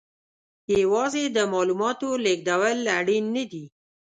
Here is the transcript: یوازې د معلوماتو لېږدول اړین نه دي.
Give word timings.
یوازې 0.81 1.23
د 1.35 1.37
معلوماتو 1.53 2.09
لېږدول 2.25 2.77
اړین 2.97 3.25
نه 3.35 3.43
دي. 3.51 3.65